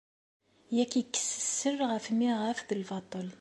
[0.75, 3.27] Yak ikkes sser ɣef miɣaf d lbaṭel.